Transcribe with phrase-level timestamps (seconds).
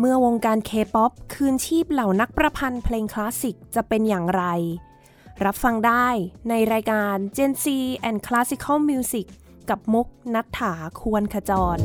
[0.00, 4.44] เมื่อวงการเคป๊อปคืนชีพเหล่านักประพันธ์เพลงคลาสสิกจะเป็นอย่างไร
[5.44, 6.08] รับฟังได้
[6.48, 7.64] ในรายการ Gen Z
[8.08, 9.26] and Classical Music
[9.70, 11.78] กับมุกนัฐถาควรขจร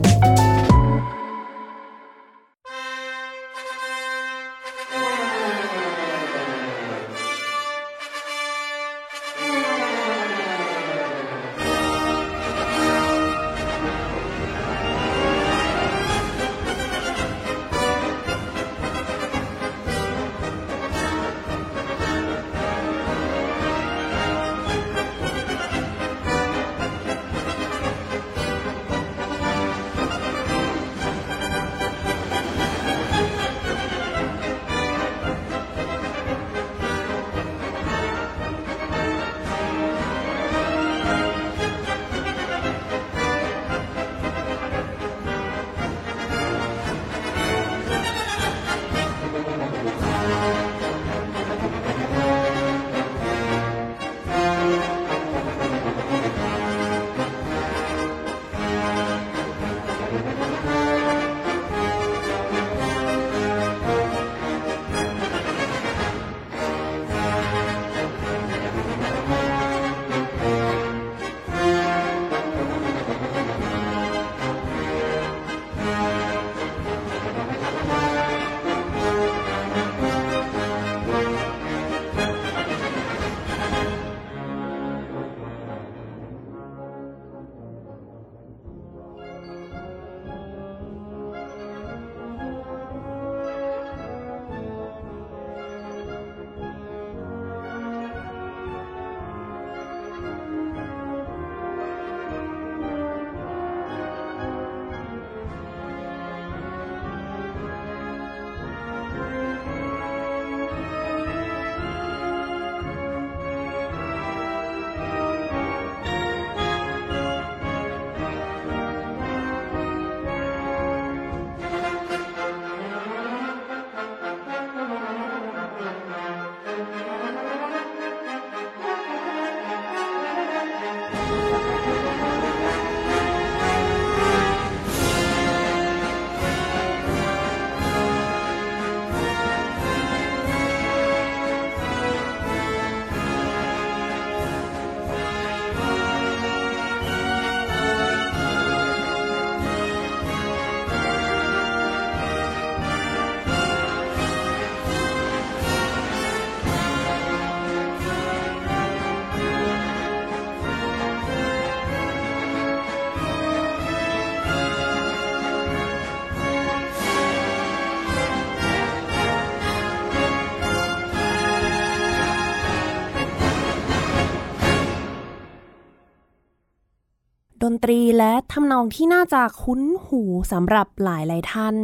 [177.73, 181.75] นตรีและทำนองที่น่าจะคุ้นหูสำหรับหลายหลายท่าน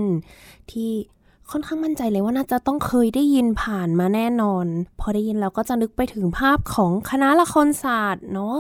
[0.72, 0.92] ที่
[1.52, 4.66] ค่อนข้างมั่นใจเลยว่าน่าจะต้องเคยได้ยินผ่านมาแน่นอน
[5.00, 8.58] พอได้ยินเราก็จะนึกไปถึงภาพของคณะละครศาสตร์เนาะ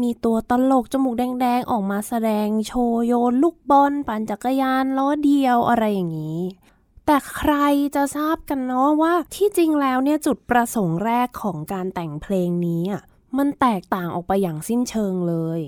[0.00, 6.40] มีตัวตลกจมูกแดงๆ ออกมาแสดงโชว์โยนลูกบอลปั่นจักรยานล้อเดียวอะไรอย่างนี้
[7.06, 7.54] แต่ใคร
[7.94, 13.02] จะทราบกันเนาะว่าที่จริงแล้วเนี่ยจุดประสงค์แรกของการแต่งเพลงนี้อะ
[13.38, 15.60] มันแตกต่างออกไปอย่างสิ้นเชิงเลย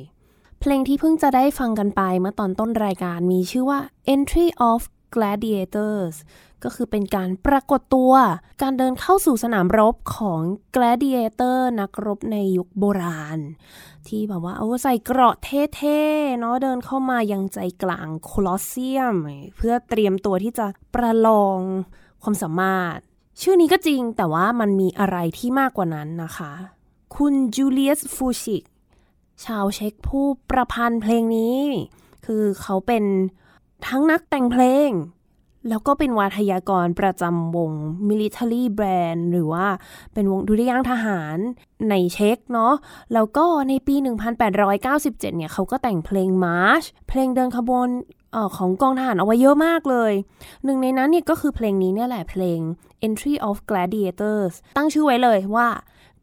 [0.66, 3.80] เพลงที่เพิ่งจะได้ฟังกันไปเมื่อตอนต้นรายการมีชื่อว่า
[4.14, 4.80] Entry of
[5.14, 6.16] Gladiators
[6.64, 8.12] ก็คือเป็นการปรากฏตัว
[8.62, 10.40] การเดินเข้าสู่สนามรบของ
[10.74, 13.38] gladiator นักรบในยุคโบราณ
[14.08, 19.16] ที่แบบว่าเอาใส่เกราะเท่ๆ เนาะเดินเข้ามายังใจกลางโคลอสเซียม
[19.56, 21.60] เพื่อเตรียมตัวที่จะประลอง
[22.22, 22.96] ความสามารถ
[23.40, 26.52] ชื่อนี้ก็จริงแต่ว่ามันมีอะไรที่มากกว่านั้นนะคะ
[27.16, 28.62] คุณจูเลียสฟูชิก
[29.44, 31.60] ชาวเช็กผู้ประพันธ์เพลงนี้
[32.26, 33.04] คือเขาเป็น
[33.86, 34.90] ทั้งนักแต่งเพลง
[35.68, 37.72] แล้วก็เป็นวาทยากรประจำวง
[38.08, 39.66] Military Band หรือว่า
[40.12, 41.36] เป็นวงดุริยางทหาร
[41.90, 42.74] ในเช็กเนาะ
[43.12, 43.94] แล้วก็ในปี
[44.40, 47.88] 1897 เนี่ยเขาก็แต่งเพลงมาร์ชเพลงเดินขบวน
[48.34, 50.12] ออของกองทหารเอาไว้เยอะมากเลย
[50.64, 52.58] หนึ่งในนั้นเนี่ยก็คือเพลงนี้เนี่ยแหละเพลง
[53.06, 55.68] Entry of Gladiators ตั้งชื่อไว้เลยว่า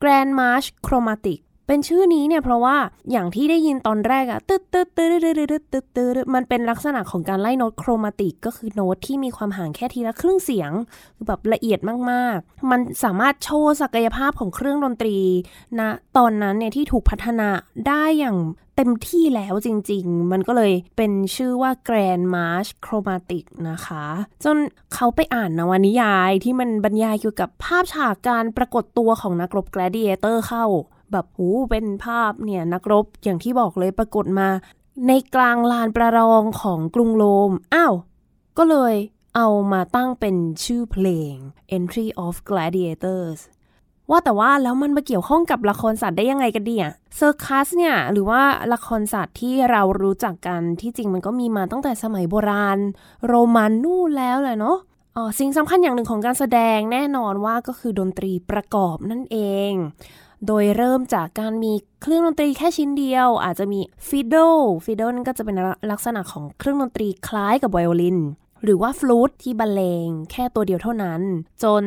[0.02, 2.76] Grand March Chromatic เป็นชื่อนี้เนี่ยเพราะว่า
[3.12, 10.72] อย่างที่ได้ยินตอนแรกอะตึ๊ดตึ๊ดตึ๊ดตึ๊ดตึ๊ดตึ๊ดตึ๊ดมันเป็นลักษณะของการไล่โน้ตโครมาติกก็คือโน้ตที่มีความห่างแค่ทีละครึ่งเสียง
[11.16, 11.80] คือแบบละเอียด
[12.12, 15.18] มากๆ มันสามารถโชว์ศักยภาพของเครื่องดนตรี
[15.80, 17.50] นะตอนนั้นเนี่ยที่ถูกพัฒนา
[17.88, 18.38] ได้อย่าง
[18.78, 24.06] เต็มที่แล้วจริง ๆ มันก็เลยเป็นชื่อว่า Grand March Chromatic นะคะ
[24.44, 24.58] จน
[24.94, 30.66] เขาไปอ่านนวนิยายที่มันบรรยายเกี่ยวกับภาพฉากการปรากฏตัวของนักรบ Gladiator เข้า
[31.12, 34.50] แบบหูเป็นภาพเนี่ยนักรบอย่างที่บอกเลยปรากฏมา
[35.08, 37.94] ในกลางลานประลองของกรุงโรม อ้าว
[38.58, 38.96] ก็เลย
[39.36, 41.36] เอามาตั้งเป็นชื่อเพลง
[41.78, 43.40] Entry of Gladiators
[44.10, 48.42] ว่าแต่ว่าแล้วมันมาเกี่ยวข้องกับละครสัตว์ได้ยังไงกันดีอะเซอร์คัสเนี่ยหรือว่า
[48.74, 52.80] ละครสัตว์ที่เรารู้จักกันที่จริงมันก็มีมาตั้งแต่สมัยโบราณ
[53.28, 54.78] โรมันนู่นแล้วแหละเนาะ
[55.16, 59.38] อ๋อสิ่งสำคัญอย่างหนึ่งของการแสดงแน่นอนว่าก็คือดนตรีประกอบนั่นเอ
[59.70, 59.72] ง
[60.48, 64.36] โดยเริ่มจากการมีเครื่องดนตรีแค่ชิ้นเดียว อาจจะมีฟิดโด
[64.86, 65.56] ฟิดโดนั่นก็จะเป็น
[65.92, 68.20] ลักษณะของเครื่องดนตรีคล้ายกับไวโอลิน
[68.64, 71.22] หรือว่าฟลูตที่บรรเลงแค่ตัวเดียวเท่านั้น
[71.64, 71.84] จน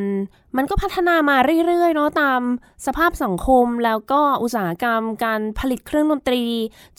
[0.57, 1.37] มันก็พัฒนามา
[1.67, 2.41] เรื่อยๆเนาะตาม
[2.85, 6.43] สภาพสังคมแล้วก็อุตสาหกรรมการผลิตเครื่องดนตรี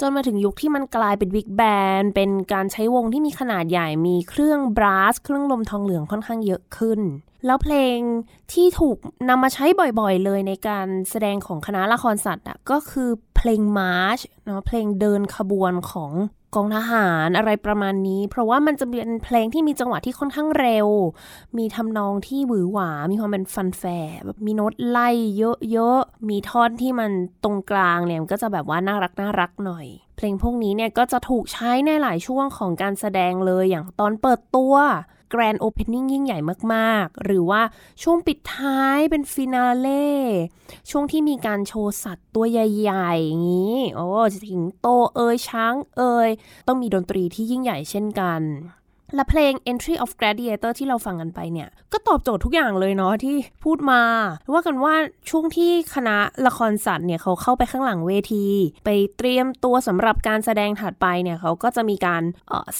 [0.01, 1.63] จนมาถึงยุคที่มันกลายเป็นบิ๊กแบ
[2.01, 7.01] นเป็นการใช้วงที่มีขนาดใหญ่มีเครื่องบรัสเครื่องลมทองเหลืองค่อนข้างเยอะขึ้น
[7.47, 7.99] แล้วเพลง
[8.53, 8.97] ที่ถูก
[9.29, 9.65] นำมาใช้
[10.01, 16.13] บ่อยๆเลยในการแสดงของคณะละครสัตว์อะก็คือเพลงมาร์ชเนาะเพลงเดินขบวนของ
[16.55, 20.89] กองทหารอะไรประมาณนี้ เพราะว่ามันจะเป็นเพลงที่มีจังหวะที่ค่อนข้างเร็ว
[21.59, 23.83] มีทำนองที่หวือหวา มีความเป็นฟันแฟ
[24.25, 25.09] แบบมีโน้ตไล่
[25.39, 27.11] เยอะๆ มีท่อนที่มัน
[27.45, 34.75] ตรงกลางเนี่ยก็จะแบบว่าน่ารักน่ารักหน่อย เพลงพวกนี้เนี่ยก็จะถูกใช้ในหลายช่วงของการแสดงเลยอย่างตอนเปิดตัว
[35.31, 36.39] grand opening ยิ่งใหญ่
[36.75, 37.63] มากๆ หรือว่า
[38.03, 40.09] ช่วงปิดท้ายเป็น finale
[40.91, 44.07] ช่วงที่มีการโชว์สัตว์ตัวใหญ่ๆ อย่างนี้ โอ้
[44.49, 46.29] สิงโตเอยช้างเอย
[46.67, 48.41] ต้องมีดนตรีที่ยิ่งใหญ่เช่นกัน
[49.15, 54.03] และเพลง Entry of Gladiator ที่เราฟังกันไปเนี่ย ก็ตอบโจทย์ทุกอย่างเลยเนาะที่พูดมา
[54.53, 54.95] ว่ากันว่า
[55.31, 56.17] ช่วงที่คณะ
[56.47, 58.47] ละครสัตว์เนี่ยเขาเข้าไปข้างหลังเวที
[58.85, 62.23] ไปเตรียมตัวสำหรับการแสดงถัดไปเนี่ยเขาก็จะมีการ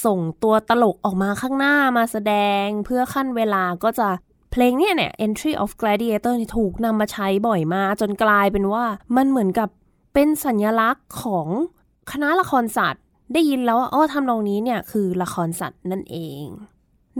[0.05, 2.33] ส่งตัวตลกออกมาข้างหน้ามาแสด
[2.63, 4.09] ง เพื่อขั้นเวลาก็จะ
[4.51, 8.85] เพลงเนี่ยเนี่ย Entry of Gladiator ถูกนำมาใช้บ่อยมา จนกลายเป็นว่า
[9.15, 9.69] มันเหมือนกับ
[10.13, 11.47] เป็นสัญลักษณ์ของ
[12.11, 13.03] คณะละครสัตว์
[13.33, 16.45] ได้ยินแล้วว่าอ๋อทำนองนี้เนี่ยคือละครสัตว์นั่นเอง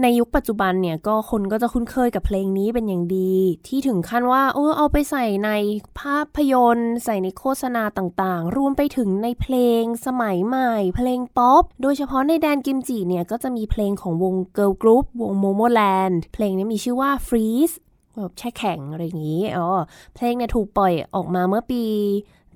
[0.01, 3.35] ในยุคปัจจุบันเนี่ยก็คนก็จะคุ้นเคยกับเพลงนี้เป็นอย่างดี
[3.67, 5.51] ที่ถึงขั้นว่าเออเอาไปใส่ใน
[5.99, 17.75] ภาพยนตร์ ใส่ในโฆษณาต่างๆ รวมไปถึงในเพลงสมัยใหม่ เพลงป๊อป โดยเฉพาะในแดนกิมจิเนี่ยก็จะมีเพลงของวง girl group วงโมโมแลนด์เพลงนี้มีชื่อว่า Freeze
[18.15, 19.67] แบบแช่แข็งอะไรอย่างนี้ อ๋อ
[20.15, 21.83] เพลงเนี่ยถูกปล่อยออกมาเมื่อปี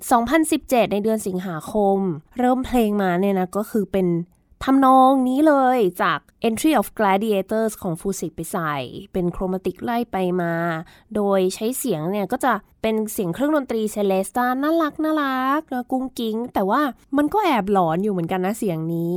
[0.09, 1.98] 2017 ในเดือนสิงหาคม
[2.39, 4.07] เริ่มเพลงมาเนี่ยนะ ก็คือเป็น
[4.65, 8.75] ทำนองนี้เลยจาก Entry of Gladiators ของฟูสิกไปใส่
[9.13, 10.53] เป็น chromatic ไล่ไปมา
[11.15, 16.81] โดยใช้เสียงเนี่ยก็จะเป็นเสียงเครื่องดนตรี celesta น่ารักน่ารักนะกุ้งกิ้ง แต่ว่า
[17.18, 19.15] มันก็แอบหลอนอยู่เหมือนกันนะเสียงนี้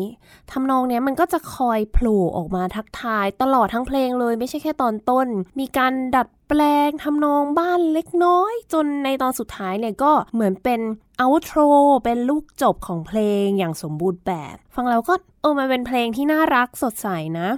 [0.51, 5.27] ทำนองเนี้ยมันก็จะคอยโผล่ออกมาทักทายตลอดทั้งเพลงเลยไม่ใช่แค่ตอนต้น
[5.59, 10.81] มีการดัด แปลงทำนองบ้างเล็กน้อย จนในตอนสุดท้ายเนี่ยก็เหมือนเป็น
[11.19, 11.61] outro
[12.05, 17.09] เป็นลูกจบของเพลงอย่างสมบูรณ์แบบ ฟังแล้วก็เออมันเป็นเพลงที่น่ารักสดใส
[17.39, 17.49] นะ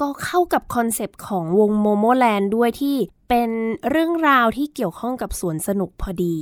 [0.00, 2.96] ก็เข้ากับคอนเซปต์ของวงโมโมแลนด์ด้วยที่
[3.28, 3.50] เป็น
[3.90, 6.36] เรื่องราวที่เกี่ยวข้องกับสวนสนุกพอดี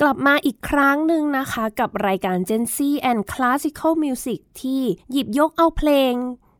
[0.00, 2.76] กลับมาอีกครั้งหนึ่งนะคะ กับรายการ Gen Z
[3.10, 6.14] and Classical Music ที่หยิบยกเอาเพลง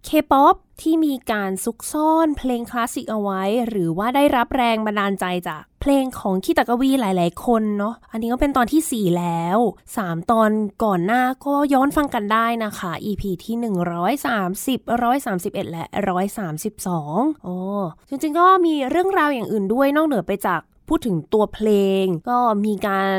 [0.09, 9.59] K-POP ที่มีการซุกซ่อนเพลงคลาสสิกเอาไว้ หรือว่าได้รับแรงบันดาลใจจากเพลงของคีตกวีหลาย ๆ คนเนาะอันนี้ก็เป็นตอนที่ 4 แล้ว
[9.95, 10.51] 3 ตอน
[10.85, 13.57] ก่อนหน้าก็ย้อนฟังกันได้นะคะ EP ที่
[14.79, 14.79] 130
[15.25, 15.85] 131 และ
[16.45, 17.57] 132โอ้
[18.09, 21.69] จริง ๆ ก็มีเรื่องราวอย่างอื่นด้วยนอกเหนือไปจากพูดถึงตัวเพล
[22.03, 23.19] ง ก็มีการ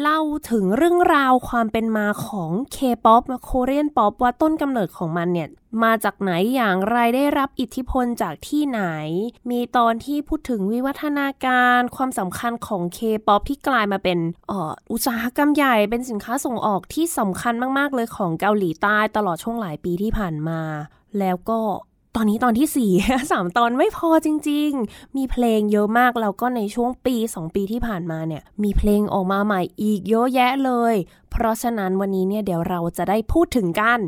[0.00, 0.20] เล่า
[0.50, 5.48] ถึงเรื่องราวความเป็นมาของ K-POP โคเรียนป๊อปว่าต้นกำเนิดของมันเนี่ย
[5.82, 8.82] มาจากไหนอย่างไรได้รับอิทธิพลจากที่ไหน
[9.50, 14.18] มีตอนที่พูดถึงวิวัฒนาการความสำคัญของ K-POP ที่กลายมาเป็น
[14.50, 14.52] อ
[14.92, 20.60] อุตสาหกรรมใหญ่เป็นสินค้าส่งออกที่สำคัญมาก ๆ เลยของเกาหลีใต้ตลอดช่วงหลายปีที่ผ่านมา
[21.18, 21.60] แล้วก็
[22.16, 22.90] ตอนนี้ตอนที่สี่
[23.32, 30.94] สามตอนไม่พอจริง ๆ มีเพลงเยอะมาก แล้วก็ในช่วงปีสองปีที่ผ่านมาเนี่ย มีเพลงออกมาใหม่อีกเยอะแยะเลย
[31.30, 34.00] เพราะฉะนั้นวันนี้เนี่ยเดี๋ยวเราจะได้พูดถึงกัน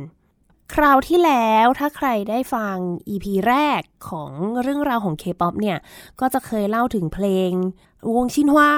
[0.75, 2.77] คราวที่แล้วถ้าใครได้ฟัง
[3.09, 4.31] EP แรกของ
[4.63, 5.79] เรื่องราวของ K-POP เนี่ย
[6.21, 7.51] ก็จะเคยเล่าถึงเพลง
[8.17, 8.73] วงชินฮวา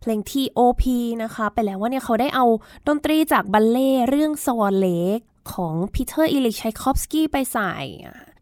[0.00, 0.84] เพลง T.O.P
[1.22, 2.46] นะคะ ไปแล้วว่าเนี่ยเขาได้เอา
[2.86, 5.18] ดนตรีจากบัลเลต์เรื่อง Swan Lake
[5.52, 7.72] ของพีเตอร์อิลิช ไชคอฟสกี้ไปใส่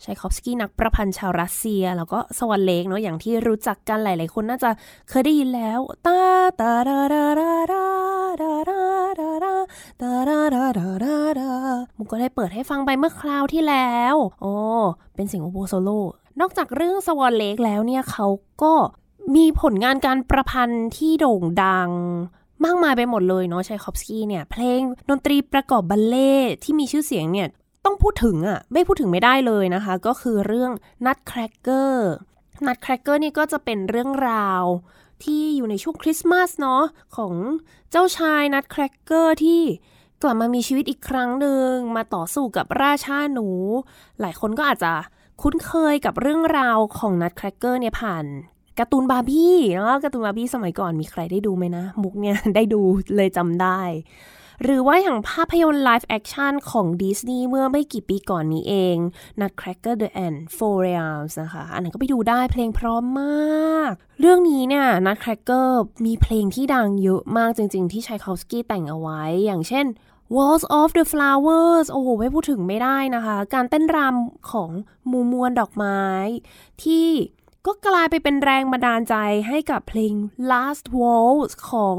[0.05, 4.71] ไชคอฟสกี้นักประพันธ์ชาวรัสเซีย แล้วก็ Swan Lake เนาะอย่างที่รู้จักกันหลาย ๆ คนน่าจะ
[5.09, 6.21] เคยได้ยินแล้วตา
[6.61, 7.85] ตาดาดาดาดา
[8.41, 8.81] ดาดา
[9.21, 9.31] ดา
[10.01, 11.51] ดาดาดาดาดาดา
[11.97, 14.55] มุกก็ได้เปิดให้ฟังไปเมื่อคราวที่แล้วโอ้
[15.15, 15.91] เป็นเสียงโอโบโซโล
[16.41, 18.27] นอกจากเรื่อง Swan Lake แล้วเนี่ยเขา
[18.63, 18.73] ก็
[19.37, 21.91] มีผลงานการประพันธ์ที่โด่งดัง
[22.65, 26.33] มากมายไปหมดเลยเนาะไชคอฟสกี้เนี่ย เพลงดนตรีประกอบบัลเลต์
[26.65, 27.49] ที่มีชื่อเสียงเนี่ย
[27.85, 30.73] ต้องพูดถึงอะ่ะไม่พูดถึงไม่ได้เลยนะคะ ก็คือเรื่อง
[31.07, 32.09] Nutcracker
[32.67, 34.63] Nutcracker นี่ก็จะเป็นเรื่องราว
[35.25, 36.83] ที่อยู่ในช่วงคริสต์มาสเนาะ
[37.17, 37.33] ของ
[37.91, 39.63] เจ้าชาย Nutcracker ที่
[40.23, 43.49] กลับมามีชีวิตอีกครั้งหนึ่งมาต่อสู้กับราชาหนู
[44.21, 44.93] หลายคนก็อาจจะ
[45.43, 48.25] คุ้นเคยกับเรื่องราวของ Nutcracker เนี่ยผ่าน
[48.79, 52.81] การ์ตูนบาร์บี้เนาะการ์ตูนบาร์บี้สมัยก่อนมีใครได้ดูไหมนะมุกเนี่ยได้ดู
[53.17, 53.81] เลยจำได้
[54.63, 58.97] หรือว่าอย่างภาพยนตร์ live action ของดิสนีย์เมื่อไม่กี่ปีก่อนนี้เอง
[59.41, 65.69] Nutcracker and the Four Realms นะคะ อันนั้นก็ไปดูได้เพลงเพราะมาก เรื่องนี้เนี่ย Nutcracker
[66.07, 69.87] มีเพลงที่ดังเยอะมากจริง ๆ ที่ชัยคอฟสกี้แต่งเอาไว้ อย่างเช่น
[70.35, 74.71] Walls of the Flowers โอ้โห ไม่พูดถึงไม่ได้นะคะ การเต้นรำของ
[75.11, 76.03] มูมวลดอกไม้
[76.83, 77.07] ที่
[77.67, 79.15] ก็กลายไปเป็นแรงบันดาลใจ
[79.49, 80.15] ให้กับเพลง
[80.51, 81.97] Last Waltz ของ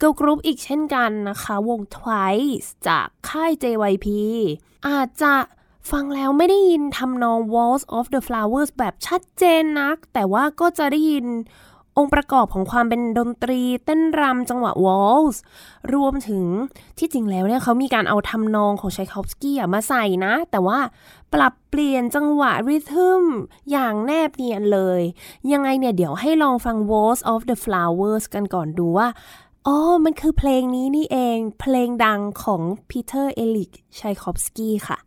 [0.00, 4.06] Girl Group อีกเช่นกันนะคะ วง Twice จากค่าย JYP
[4.88, 5.34] อาจจะ
[5.90, 11.26] ฟังแล้วไม่ได้ยินทำนอง Walls of the Flowers แบบชัดเจนนัก แต่ว่าก็จะได้ยิน
[11.98, 15.40] องค์ประกอบของความเป็นดนตรี เต้นรำจังหวะวอลส์
[15.94, 16.44] รวมถึง
[16.98, 20.78] ที่จริงแล้วเนี่ยเขามีการเอาทำนองของไชคอฟสกี้มาใส่นะ แต่ว่า
[21.32, 23.22] ปรับเปลี่ยนจังหวะ rhythm
[23.70, 25.02] อย่างแนบเนียนเลย
[25.52, 29.08] ยังไงเนี่ยเดี๋ยวให้ลองฟัง Waltz of the Flowers กันก่อนดูว่า
[29.66, 34.98] อ๋อ มันคือเพลงนี้นี่เอง เพลงดังของพีเตอร์ อิลิช ไชคอฟสกี้ค่ะ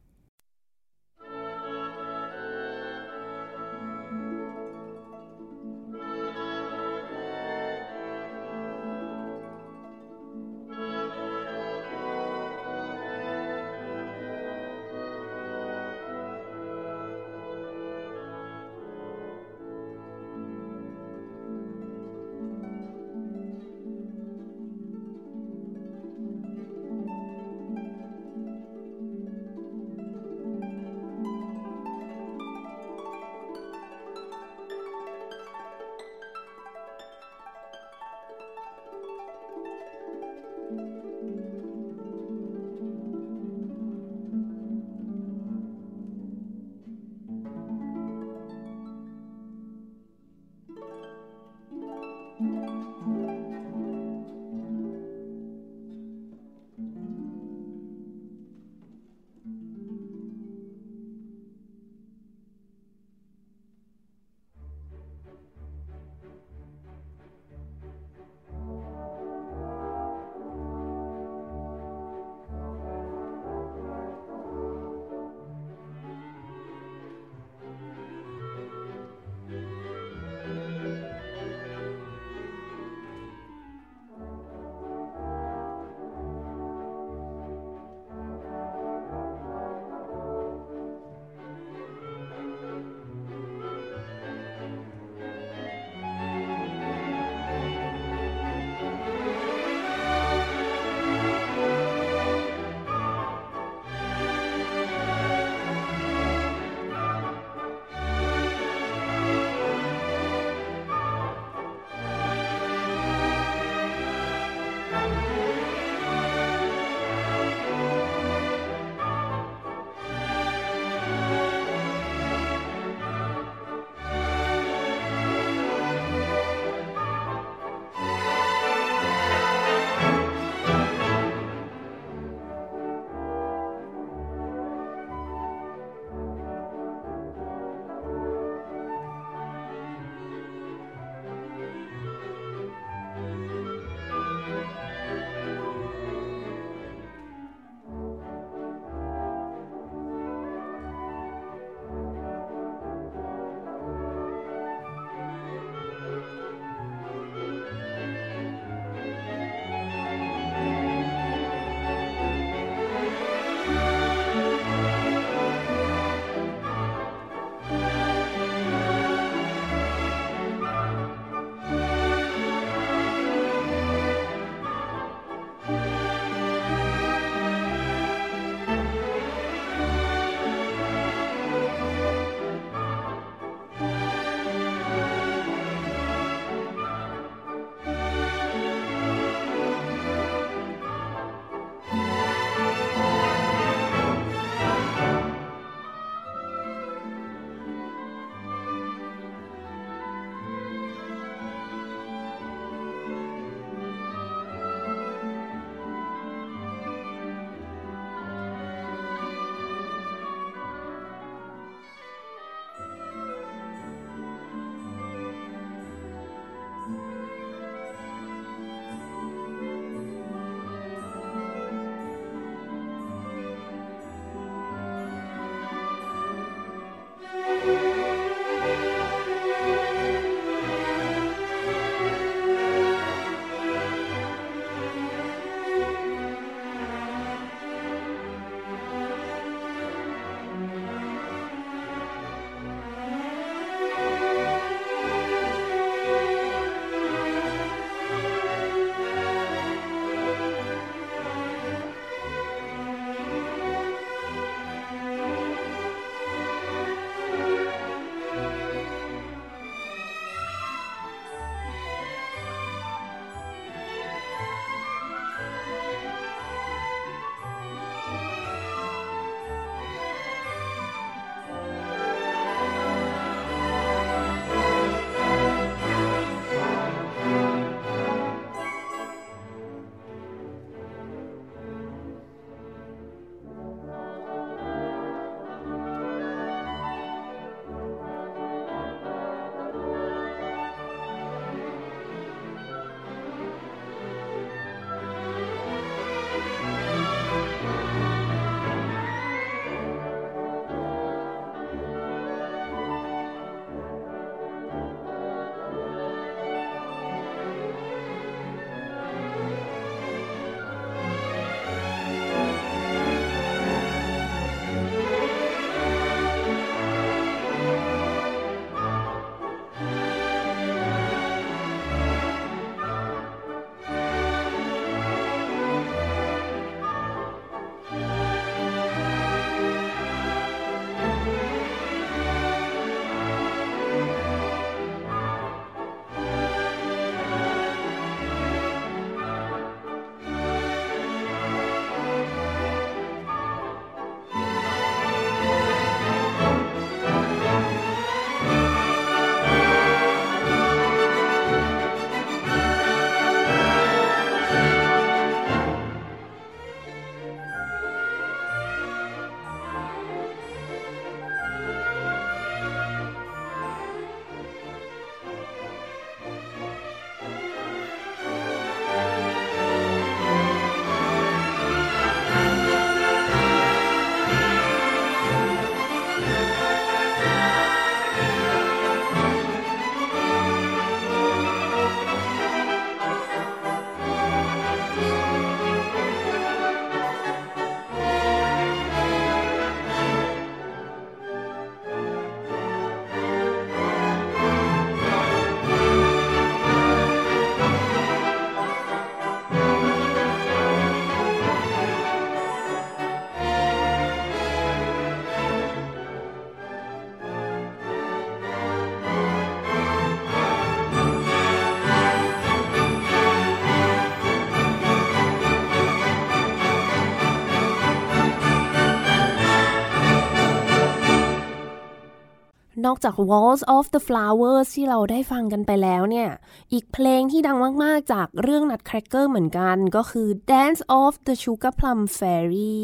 [422.91, 426.29] อกจาก Walls of the Flowers ที่เราได้ฟังกันไปแล้วเนี่ย
[426.73, 432.81] อีกเพลงที่ดังมาก ๆ จากเรื่อง Nutcracker เหมือนกันก็คือ Dance of the Sugar Plum Fairy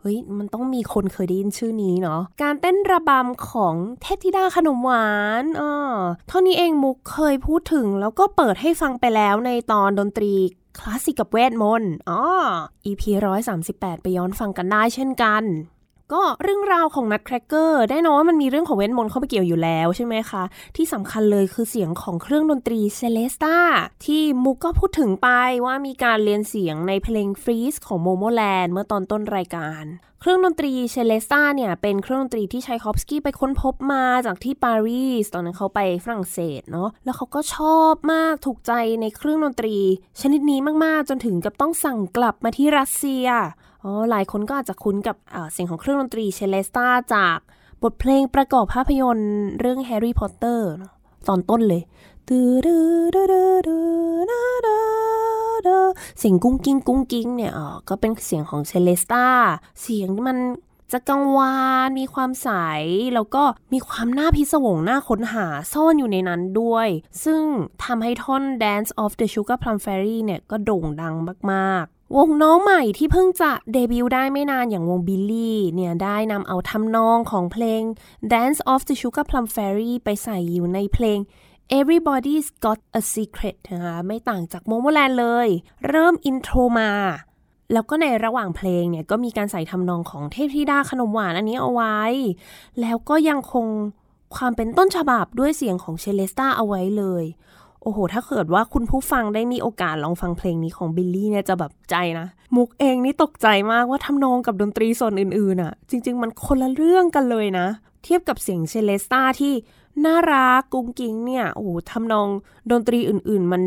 [0.00, 5.10] เฮ้ย มันต้องมีคนเคยได้ยินชื่อนี้เนาะ การเต้นระบำของเทพธิดาขนมหวา
[5.42, 5.96] นอ่า
[6.28, 10.34] เท่านี้เองมุกเคยพูดถึงแล้วก็เปิดให้ฟังไปแล้วในตอนดนตรี
[10.78, 12.20] คลาสสิกกับเวทมนต์อ๋อ
[12.86, 13.02] EP
[13.52, 15.44] 138 ไปย้อนฟังกันได้เช่นกัน
[16.12, 20.42] ก็เรื่องราวของ Nutcracker แน่นอนว่ามันมีเรื่องของเวทมนต์เข้าไปเกี่ยวอยู่แล้วใช่ไหมคะ
[20.76, 23.58] ที่สำคัญเลยคือเสียงของเครื่องดนตรี celesta
[24.04, 25.28] ที่มุกก็พูดถึงไป
[25.66, 29.84] ว่ามีการเลียนเสียงในเพลง Freeze ของโมโมแลนด์เมื่อตอนต้นรายการ
[30.20, 39.76] เครื่องดนตรี celesta เนี่ยเป็นเครื่องดนตรีที่ไชคอฟสกี้ไปค้นพบมาจากที่ปารีสตอนนั้นเขาไปฝรั่งเศสเนาะแล้วเขาก็ชอบมากถูกใจในเครื่องดนตรี
[40.20, 43.26] ชนิดนี้มากๆ จนถึงกับต้องสั่งกลับมาที่รัสเซีย
[43.82, 45.16] อ๋อหลายคนก็อาจจะคุ้นกับ
[45.52, 47.38] เสียงของเครื่องดนตรี celesta จาก
[47.82, 50.70] บทเพลงประกอบภาพยนตร์เรื่องแฮร์รี่พอตเตอร์
[51.28, 51.82] ตอนต้นเลย
[56.18, 59.26] เสียงกุ้งกิ้งกุ้งกิ้งเนี่ยอ๋อก็เป็นเสียงของ celesta
[59.82, 60.38] เสียงมัน
[60.92, 61.54] จะกังวา
[61.86, 62.48] นมีความใส
[63.14, 63.42] แล้วก็
[63.72, 66.88] มีความน่าพิศวงน่าค้นหาซ่อนอยู่ในนั้นด้วย
[67.24, 67.42] ซึ่ง
[67.84, 71.14] ทำให้ท่อน Dance of the Sugar Plum Fairy เนี่ยก็โด่งดัง
[71.52, 71.84] มาก
[72.16, 77.82] วงน้องใหม่ที่เพิ่งจะเดบิวต์ได้ไม่นานอย่างวงบิลลี่เนี่ยได้นำเอาทำนองของเพลง
[78.32, 81.18] Dance of the Sugar Plum Fairy ไปใส่อยู่ในเพลง
[81.78, 85.48] Everybody's Got a Secret นะคะไม่ต่างจากโมโมแลนด์เลย
[85.88, 86.90] เริ่ม intro มา
[87.72, 91.98] แล้วก็ในระหว่างเพลงเนี่ยก็มีการใส่ทำนองของเทพธิดาขนมหวานอันนี้เอาไว้
[92.80, 93.66] แล้วก็ยังคง
[94.36, 97.24] ความเป็นต้นฉบับด้วยเสียงของ celesta เอาไว้เลย
[97.82, 107.66] โอ้โห ถ้าเกิดว่าคุณผู้ฟังได้มีโอกาสลองฟังเพลงนี้ของบิลลี่เนี่ยจะแบบตกใจนะ มุกเองนี่ตกใจมากว่าทำนองกับดนตรีส่วนอื่นๆอะ่ะ จริง ๆ มันคนละเรื่องกันเลยนะ
[108.04, 109.52] เทียบกับเสียง celesta ที่
[110.04, 112.28] น่ารักกุ้งกิ้งเนี่ยโอ้โหทำนอง
[112.70, 113.62] ดนตรีอื่นๆ มัน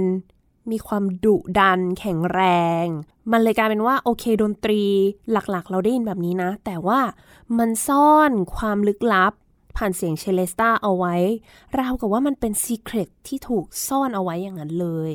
[0.72, 2.42] มีความดุดัน แข็งแร
[2.84, 2.86] ง
[3.32, 4.82] มันเลยกลายเป็นว่าโอเคดนตรี
[5.32, 7.00] หลักๆ เราได้ยินแบบนี้นะ แต่ว่า
[7.58, 9.34] มันซ่อนความลึกลับ
[9.78, 11.16] ผ่านเสียงเชเลสตาเอาไว้
[11.80, 15.14] ราวกับว่ามันเป็นซีเครตที่ถูกซ่อนเอาไว้อย่างนั้นเลย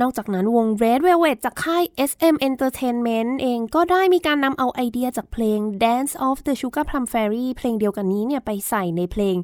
[0.00, 9.36] นอกจากนั้นวง Red Velvet จากค่าย SM Entertainment เองก็ได้มีการนำเอาไอเดียจากเพลง Dance of the Sugar Plum Fairy เพลงเดียวกันนี้เนี่ยไปใส่ในเพลง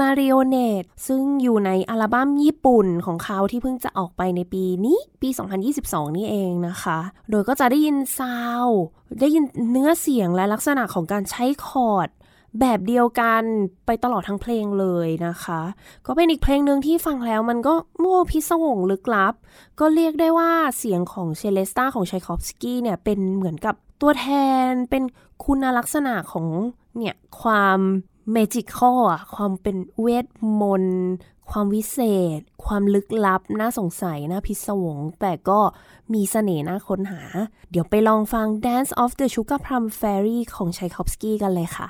[0.00, 5.28] Marionette ซึ่งอยู่ในอัลบั้มญี่ปุ่นของเขาที่เพิ่งจะออกไปในปีนี้ปี
[5.72, 6.98] 2022 นี่เองนะคะ
[7.30, 8.66] โดยก็จะได้ยินซาว
[9.20, 12.08] ได้ยินเนื้อเสียงและลักษณะของการใช้คอร์ด
[12.60, 13.42] แบบเดียวกัน
[13.86, 15.60] ไปตลอดทั้งเพลงเลยนะคะ
[16.06, 19.34] ก็เป็นอีกเพลงหนึ่งที่ฟังแล้วมันก็โอ้พิศวงลึกลับ
[19.80, 24.26] ก็เรียกได้ว่าเสียงของ celesta ของไชคอฟสกี้เนี่ยเป็นเหมือนกับตัวแท
[24.68, 25.02] นเป็น
[25.44, 26.46] คุณลักษณะของ
[26.96, 27.78] เนี่ยความ
[28.32, 30.26] magical อะความเป็นเวท
[30.60, 31.06] มนต์
[31.50, 31.98] ความวิเศ
[32.38, 35.60] ษ ความลึกลับ น่าสงสัย น่าพิศวง แต่ก็
[36.12, 37.22] มีเสน่ห์น่าค้นหา
[37.70, 41.88] เดี๋ยวไปลองฟัง Dance of the Sugar Plum Fairy ของชัยคอฟสกี้กันเลยค่ะ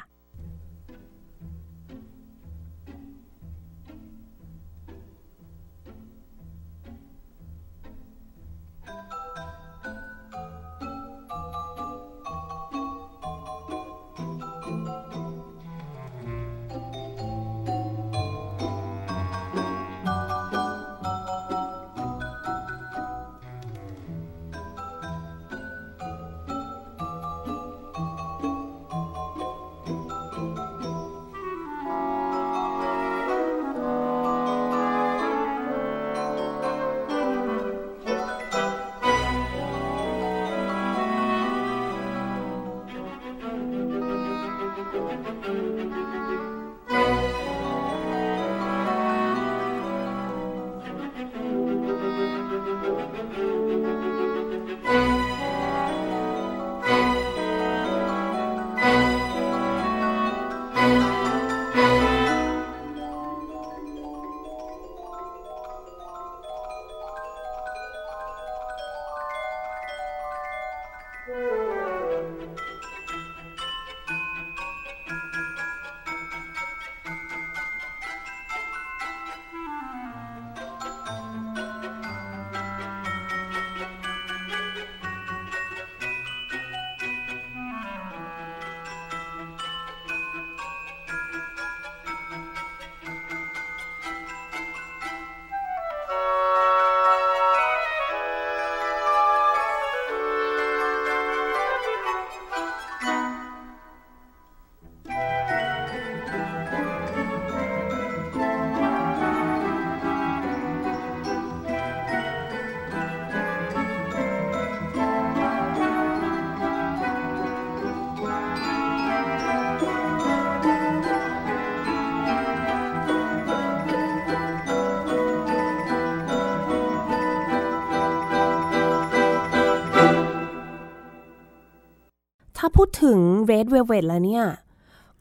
[132.83, 134.45] พูดถึง Red Velvet แล้วเนี่ย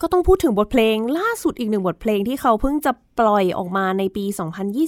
[0.01, 4.25] ก็ต้องพูดถึงบทเพลงล่าสุดอีกหนึ่งบทเพลงที่เขาเพิ่งจะปล่อยออกมาในปี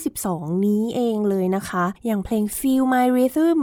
[0.01, 3.59] 2022 นี้เองเลยนะคะ อย่างเพลง Feel My Rhythm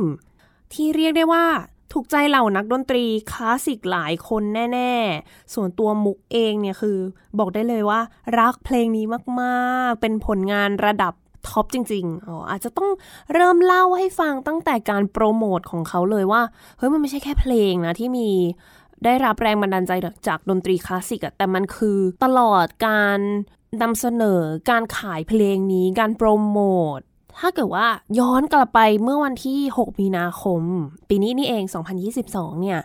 [0.73, 1.45] ที่เรียกได้ว่า
[1.93, 4.43] ถูกใจเหล่านักดนตรีคลาสสิกหลายคน
[4.73, 4.93] แน่
[5.25, 6.99] ๆ ส่วนตัวมุกเองเนี่ยคือ
[7.39, 8.01] บอกได้เลยว่า
[8.39, 9.07] รักเพลงนี้
[9.41, 11.15] มากๆ เป็นผลงานระดับ
[11.49, 12.89] ท็อปจริงๆ อ๋ออาจจะต้อง
[13.33, 16.43] เริ่มเล่าให้ฟังตั้งแต่การโปรโมทของเขาเลยว่า
[16.79, 18.31] เฮ้ยมันไม่ใช่แค่เพลงนะที่มี
[19.05, 19.93] ได้รับแรงบันดาลใจ
[20.29, 23.19] จากดนตรีคลาสสิกอะแต่มันคือตลอดการ
[23.83, 26.59] นำเสนอการขายเพลงนี้การโปรโม
[26.97, 26.99] ท
[27.41, 27.87] ถ้าเกิดว่า
[28.19, 30.63] ย้อนกลับไปเมื่อวันที่ 6 มีนาคม
[31.09, 31.65] ปีนี้นี่เอง
[32.13, 32.81] 2022 เนี่ย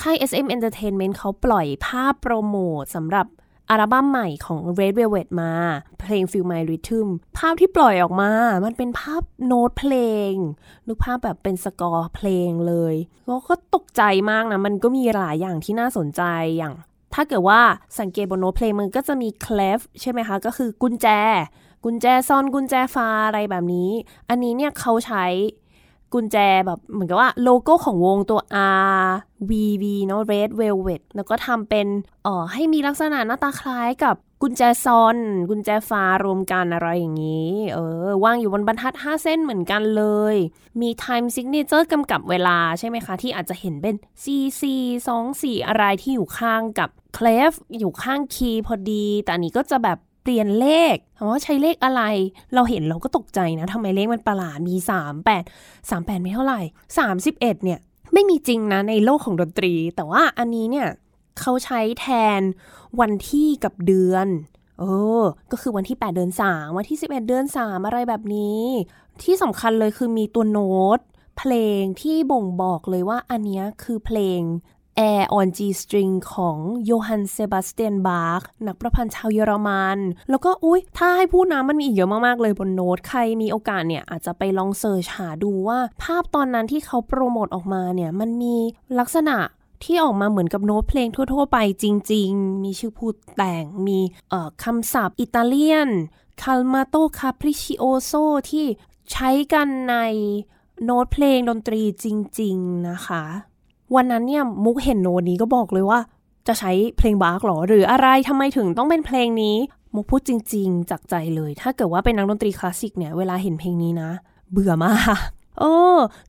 [0.00, 3.26] ค่าย SM Entertainment เขาปล่อยภาพโปรโมทสำหรับ
[3.70, 5.52] อัลบั้มใหม่ของ Red Velvet มา
[6.00, 8.30] เพลง Feel My Rhythm ภาพที่ปล่อยออกมา
[8.64, 9.94] มันเป็นภาพโน้ตเพล
[10.30, 10.32] ง
[10.86, 12.94] นึกภาพแบบเป็นสกอร์เพลงเลย
[13.26, 16.22] แล้วก็ตกใจมากนะ มันก็มีหลายอย่างที่น่าสนใจ
[16.58, 16.74] อย่าง
[17.14, 17.60] ถ้าเกิดว่า
[18.00, 21.08] สังเกตบนโน้ตเพลงมันก็จะมี clef ใช่ไหมคะ ก็คือกุญแจ
[21.84, 23.90] กุญแจซ่อนกุญแจฟ้าอะไรแบบนี้
[24.28, 25.24] อันนี้เนี่ยเขาใช้
[26.14, 28.40] กุญแจแบบเหมือนกับว่าโลโก้ของวงตัว
[28.98, 29.06] R
[29.48, 31.86] V V เนาะ Red Velvet แล้วก็ทำเป็น
[32.24, 35.16] เอ่อให้มีลักษณะหน้าตาคล้ายกับกุญแจซอน
[35.50, 40.36] กุญแจฟ้ารวมกันอะไรอย่างนี้ เออวางอยู่บนบรรทัด 5 เส้นเหมือนกันเลย
[40.80, 44.24] มี time signature กำกับเวลาใช่ไหมคะ ที่อาจจะเห็นเป็น C
[44.60, 44.62] C
[45.08, 52.02] 2 4 อะไรที่อยู่ข้างกับเคลฟอยู่ข้างคีย์พอดี แต่อันนี้ก็จะแบบ เปลี่ยนเลขถามว่าใช้เลขอะไร
[52.54, 56.60] เราเห็นเราก็ตกใจนะทำไมเลขมันประหลาดมี 3 8 3 8 ไม่เท่าไหร่
[56.96, 57.78] 31 เนี่ย
[58.12, 60.88] ไม่มีจริงนะในโลกของดนตรี แต่ว่าอันนี้เนี่ย
[61.40, 62.06] เขาใช้แท
[62.38, 62.40] น
[63.00, 64.26] วันที่กับเดือน
[64.78, 64.84] เอ
[65.20, 68.62] อ ก็คือวันที่ 8 เดือน 3 วันที่ 11 เดือน 3 อะไรแบบนี้
[69.22, 70.98] ที่สำคัญเลยคือมีตัวโน้ต
[71.38, 74.40] เพลงที่บ่งบอกเลยว่าอันนี้คือเพลง
[74.98, 79.98] Air on G String ของโยฮันเซบาสเตียนบาร์กนักประพันธ์ชาวเยอรมัน
[80.30, 88.56] แล้วก็อุ้ยถ้าให้พูดนะมันมีอีกเยอะมาก ๆ เลยบนโน้ต ใครมีโอกาสเนี่ย อาจจะไปลอง search หาดูว่า ภาพตอนนั้นที่เขาโปรโมทออกมาเนี่ย มันมี
[88.98, 89.36] ลักษณะ
[89.84, 93.98] ที่ออกมาเหมือนกับโน้ตเพลงทั่ว ๆ ไปจริง ๆ มีชื่อผู้แต่ง มี
[94.64, 95.90] คำศัพท์อิตาเลียน
[96.42, 98.12] calmato capriccioso
[98.50, 98.66] ที่
[99.12, 99.96] ใช้กันใน
[100.84, 102.06] โน้ตเพลงดนตรีจ
[102.40, 103.24] ริง ๆ นะคะ
[103.94, 106.00] วันนั้นเนี่ยมุกเห็นโน้ตนี้ก็บอกเลยว่า
[106.46, 109.56] จะใช้เพลงบาร์กหรอ หรืออะไรทำไมถึงต้องเป็นเพลงนี้
[109.94, 114.10] มุกพูดจริง ๆ จากใจเลย ถ้าเกิดว่าเป็นนักดนตรีคลาสสิกเนี่ยเวลาเห็นเพลงนี้นะ
[114.52, 115.18] เบื่อมาก
[115.58, 115.74] โอ้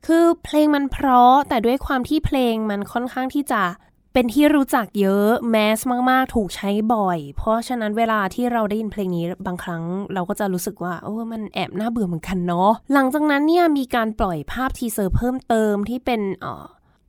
[0.06, 3.62] คือเพลงมันเพราะแต่ด้วยความที่เพลงมันค่อนข้างที่จะ
[4.14, 5.78] เป็นที่รู้จักเยอะ mass
[6.10, 9.82] มาก ๆ ถูกใช้บ่อย เพราะฉะนั้นเวลาที่เราได้ยินเพลงนี้บางครั้ง
[10.14, 16.64] เราก็จะรู้สึกว่า โอ้มันแอบน่าเบื่อเหมือนกันเนาะหลังจากนั้นเนี่ยมีการปล่อยภาพ teaser เพิ่มเติมที่เป็นเอ่อ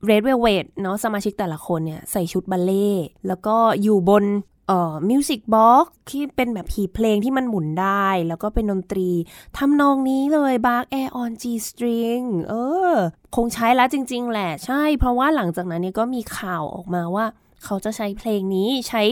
[0.08, 2.90] Red Velvet เนาะสมาชิกแต่ละคนเนี่ยใส่ชุดบัลเลต์
[3.26, 4.24] แล้วก็อยู่บน
[4.68, 9.10] เอ่อ music box ที่เป็นแบบหีบเพลงที่มันหมุนได้ แล้วก็เป็นดนตรี
[9.56, 12.54] ทำนองนี้เลย Bach Air on G String เอ
[12.92, 12.94] อ
[13.36, 17.26] คงใช้แล้วจริง ๆ แหละ ใช่ เพราะว่าหลังจากนั้นเนี่ยก็มีข่าวออกมาว่า
[17.64, 19.02] เขาจะใช้เพลงนี้ใช้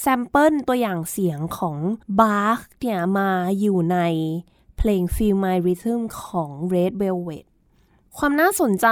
[0.00, 1.76] sample ตัวอย่างเสียงของ
[2.20, 3.30] Bark เนี่ยมา
[3.60, 3.98] อยู่ใน
[4.78, 7.46] เพลง Feel My Rhythm ของ Red Velvet
[8.16, 8.88] ความน่าสนใจ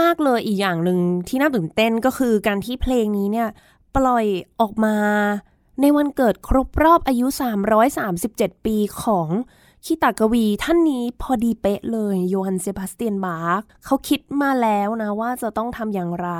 [0.00, 3.48] มาก ๆ เลยอีกอย่างหนึ่งที่น่าตื่นเต้นก็คือการที่เพลงนี้เนี่ย
[3.96, 4.26] ปล่อย
[4.60, 4.96] ออกมา
[5.80, 7.26] ในวันเกิดครบรอบอายุ
[8.00, 9.28] 337 ปีของ
[9.84, 16.30] คีตกวีท่านนี้พอดีเป๊ะเลยโยฮันเซบาสเตียนบาร์กเขาคิดมาแล้วนะว่าจะต้องทำอย่างไร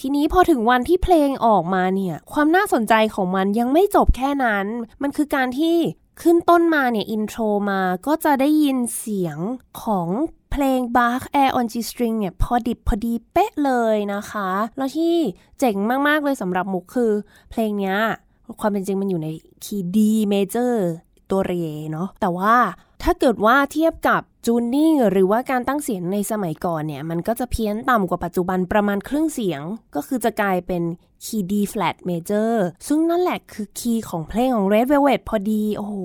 [0.00, 4.66] ทีนี้พอถึงวันที่เพลงออกมาเนี่ย ความน่าสนใจของมันยังไม่จบแค่นั้น
[5.02, 5.76] มันคือการที่
[6.22, 9.38] ขึ้นต้นมาเนี่ย intro มาก็จะได้ยินเสียง
[9.82, 10.08] ของ
[10.50, 15.14] เพลง Bach Air on G String เนี่ย พอดิบพอดีเป๊ะเลยนะคะ แล้วที่
[15.58, 15.76] เจ๋ง
[16.08, 17.12] มาก ๆ เลยสำหรับมุกคือ
[17.50, 17.96] เพลงเนี้ย
[18.60, 19.28] ความเป็นจริงมันอยู่ใน
[19.64, 19.98] คีย์ D
[20.32, 20.74] major
[21.30, 21.52] ตัวเร
[21.92, 22.54] เนาะแต่ว่า
[23.02, 29.62] ถ้าเกิดว่าเทียบกับ tuning หรือว่าการตั้งเสียงในสมัยก่อนเนี่ยมันก็จะเพี้ยนต่ำกว่าปัจจุบันประมาณครึ่งเสียง
[29.94, 30.82] ก็คือจะกลายเป็น
[31.24, 32.52] คีย์ D flat major
[32.88, 35.96] ซึ่งนั่นแหละคือคีย์ของเพลงของ Red Velvet พอดี โอ้โห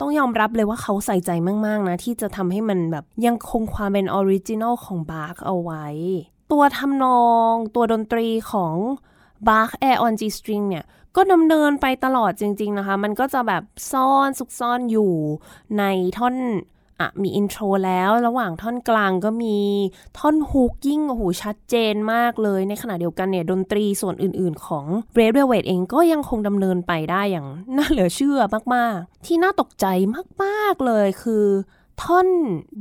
[0.00, 1.30] ต้องยอมรับเลยว่าเขาใส่ใจ
[1.66, 5.86] มาก ๆ นะ ที่จะทำให้มันแบบยังคงความเป็น original ของบาร์กเอาไว้
[6.52, 8.74] ตัวทำนองตัวดนตรีของ
[9.48, 10.84] Bach Air on G String เนี่ย
[11.16, 15.12] ก็ดำเนินไปตลอดจริง ๆนะคะ มันก็จะแบบซ่อนซุกซ่อนอยู่
[15.78, 15.84] ใน
[16.18, 16.36] ท่อน
[17.00, 19.58] อะมีอินโทรแล้วระหว่างท่อนกลางก็มี
[20.18, 24.86] ท่อนฮุกยิ่งโอ้โหชัดเจนมากเลย ในขณะเดียวกันเนี่ยดนตรีส่วนอื่นๆของ
[25.18, 28.38] Red Velvet เองก็ยังคงดำเนินไปได้อย่างน่าเหลือเชื่อ
[28.74, 29.86] มากๆ ที่น่าตกใจ
[30.42, 31.44] มากๆเลยคือ
[32.02, 32.28] ท่อน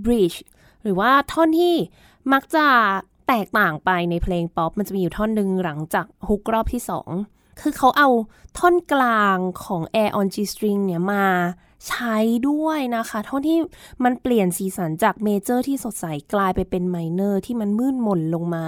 [0.06, 0.38] bridge
[0.84, 1.74] หรือว่าท่อนที่
[2.34, 2.66] มักจะ
[3.28, 7.10] แตกต่างไปในเพลงป๊อปมันจะมีอยู่ท่อนหนึ่งหลังจาก hook รอบที่สอง
[7.60, 8.10] คือเขาเอา
[8.58, 11.28] ท่อนกลางของ Air on G string เนี่ยมา
[11.88, 12.18] ใช้
[12.50, 13.60] ด้วยนะคะ ท่อนที่
[14.04, 18.68] มันเปลี่ยนสีสันจาก major ที่สดใสกลายไปเป็น minor ที่มันมืดมนลงมา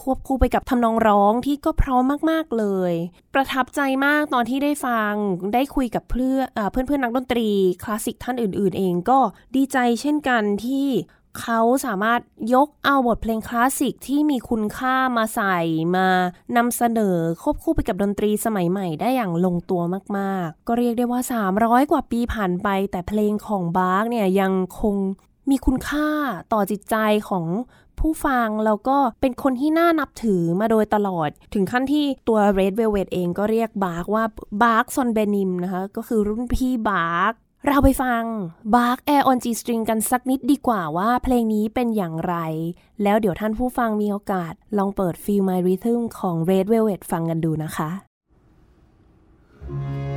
[0.00, 2.92] ควบคู่ไปกับทำนองร้องที่ก็เพราะมากๆเลย
[3.34, 5.14] ประทับใจมากตอนที่ได้ฟัง
[5.54, 7.48] ได้คุยกับเพื่อนเพื่อนเพื่อนนักดนตรี
[7.82, 9.18] คลาสสิกท่านอื่น ๆ เองก็
[9.56, 10.88] ดีใจเช่นกันที่
[11.40, 12.20] เขาสามารถ
[12.54, 15.58] ยกเอาบทเพลงคลาสสิกที่มีคุณค่ามาใส่
[15.96, 16.08] มา
[16.56, 19.80] นำเสนอควบคู่ไปกับดนตรีสมัยใหม่ได้อย่างลงตัว
[20.16, 21.20] มากๆ ก็เรียกได้ว่า
[21.54, 24.96] 300 กว่าปีผ่านไป แต่เพลงของบาร์กเนี่ยยังคง
[25.50, 26.08] มีคุณค่า
[26.52, 26.96] ต่อจิตใจ
[27.28, 27.46] ของ
[28.00, 34.24] ผู้ฟังแล้วก็เป็นคนที่น่านับถือมาโดยตลอด ถึงขั้นที่ตัว Red Velvet เองก็เรียกบาร์กว่า
[34.62, 37.32] บาร์ก 선배님 นะคะ ก็คือรุ่นพี่บาร์ก
[37.68, 38.22] เราไปฟัง
[38.74, 42.34] Bach Air on G String กันสักนิดดีกว่าว่าเพลงนี้เป็นอย่างไร
[43.02, 47.90] แล้วเดี๋ยวท่านผู้ฟังมีโอกาสลองเปิด Feel My Rhythm ของ Red Velvet ฟังกันดูนะคะ
[49.68, 50.13] Thank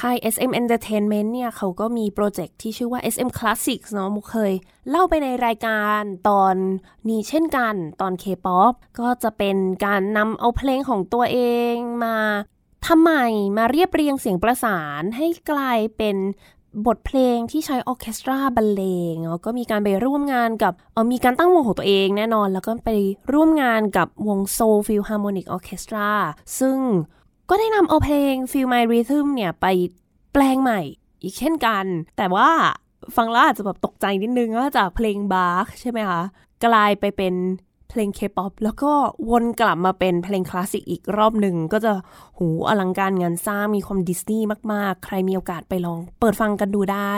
[0.00, 4.52] ค่าย SM Entertainment เนี่ยเขาก็มีโปรเจกต์ที่ชื่อว่า SM Classics เนาะมุกเคย
[4.88, 6.54] เล่าไปในรายการตอน
[7.08, 11.38] นี้เช่นกันตอน K-POP ก็จะเป็นการนำเอาเพลงของตัวเอ
[11.72, 11.74] ง
[12.04, 12.16] มา
[12.86, 13.26] ทำใหม่
[13.56, 16.16] มาเรียบเรียงเสียงประสานให้กลายเป็น
[16.86, 18.82] บทเพลงที่ใช้ออเคสตราบรรเล
[19.12, 22.90] งแล้วก็มีการไปร่วมงานกับเออมีการตั้งวงของตัวเองแน่นอน แล้วก็ไป
[23.32, 26.10] ร่วมงานกับวง Soul Philharmonic Orchestra
[26.58, 26.76] ซึ่ง
[27.50, 29.66] ก็ได้นำเอาเพลง Feel My Rhythm เนี่ยไป
[30.32, 30.80] แปลงใหม่
[31.22, 31.84] อีกเช่นกัน
[32.16, 32.48] แต่ว่า
[33.16, 36.22] ฟังแล้วอาจจะแบบตกใจนิดนึงว่าจากเพลงบาร์กใช่ไหมคะ
[36.64, 37.34] กลายไปเป็น
[37.90, 38.92] เพลงเคป๊อปแล้วก็
[39.30, 41.92] วนกลับมาเป็นเพลงคลาสสิกอีกรอบหนึ่ง ก็จะ
[42.38, 47.14] หูอลังการงานสร้างมีความดิสนีย์มาก ๆ ใครมีโอกาสไปลองเปิดฟังกันดูได้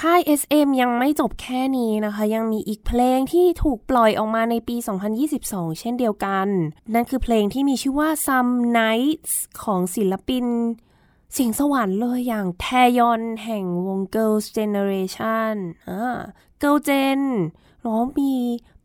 [0.00, 4.76] ค่าย SM ยังไม่จบแค่นี้นะคะ ยังมีอีกเพลงที่ถูกปล่อยออกมาในปี
[5.28, 6.48] 2022 เช่นเดียวกัน
[6.94, 9.32] นั่นคือเพลงที่มีชื่อว่า Some Nights
[9.62, 10.46] ของศิลปิน
[11.32, 12.66] เสียงสวรรค์เลยอย่างแท
[12.98, 15.54] ยอนแห่งวง Girls Generation
[15.88, 16.18] อ่า
[16.62, 17.20] Girl Gen
[17.86, 18.34] ร้องมี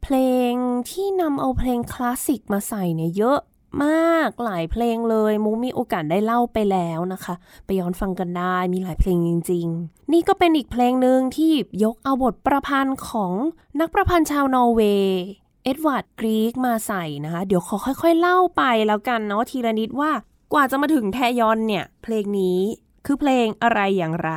[0.03, 0.15] เพล
[0.51, 0.53] ง
[0.89, 3.39] ที่นำเอาเพลงคลาสสิกมาใส่เนี่ยเยอะ
[3.83, 11.51] มากหลายเพลงเลยมูมีโอกาสได้เล่าไปแล้วนะคะ ไปย้อนฟังกันได้มีหลายเพลงจริง ๆ นี่ก็เป็นอีกเพลงหนึ่งที่
[11.83, 13.33] ยกเอาบทประพันธ์ของ
[13.79, 15.19] นักประพันธ์ชาวนอร์เวย์
[15.63, 20.11] เอ็ดวาร์ดกรีกมาใส่นะคะ เดี๋ยวขอค่อย ๆ เล่าไปแล้วกันเนาะทีละนิดว่า
[20.53, 22.59] กว่าจะมาถึงแทยอนเนี่ย เพลงนี้
[23.05, 24.31] คือเพลงอะไรอย่างไร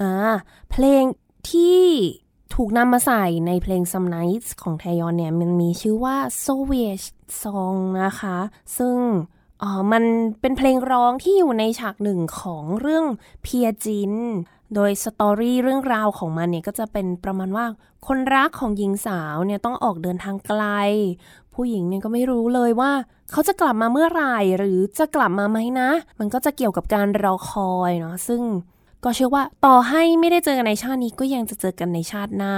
[0.00, 0.12] อ่า
[0.70, 1.02] เพลง
[1.50, 1.84] ที่
[2.54, 6.16] ถูกนำมาใส่ในเพลง Some Nights ของแทยอนเนี่ย มันมีชื่อว่า
[7.30, 8.38] Solveig's Song นะคะ
[8.78, 8.96] ซึ่ง
[9.92, 10.04] มัน
[10.40, 13.04] เป็นเพลงร้องที่อยู่ในฉากหนึ่งของเรื่อง
[13.42, 14.12] เพียจิน
[14.74, 17.66] โดยสตอรี่เรื่องราวของมันเนี่ยก็จะเป็นประมาณว่า
[18.06, 20.64] คนรักของหญิงสาวเนี่ยต้องออกเดินทางไกล
[21.54, 22.92] ผู้หญิงเนี่ยก็ไม่รู้เลยว่า
[23.32, 28.42] เขาจะกลับมาเมื่อไหร่หรือจะกลับมาไหมนะ มันก็จะเกี่ยวกับการรอคอยเนาะซึ่ง
[29.04, 32.56] ก็เชื่อว่าต่อให้ไม่ได้เจอกันในชาตินี้ก็ยังจะเจอกันในชาติหน้า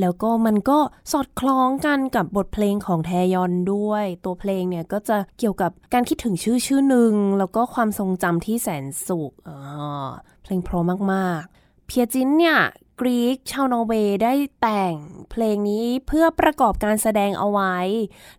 [0.00, 0.78] แล้วก็มันก็
[1.12, 9.32] สอดคล้องกันกับบทเพลงของแทยอนด้วย ตัวเพลงเนี่ยก็จะเกี่ยวกับการคิดถึงชื่อชื่อหนึ่ง แล้วก็ความทรงจำที่แสนสุข
[10.42, 12.58] เพลงเพราะมากๆ เพียจินเนี่ย
[13.00, 14.94] กรีกชาวนอร์เวย์ได้แต่ง
[15.30, 17.76] เพลงนี้เพื่อประกอบการแสดงเอาไว้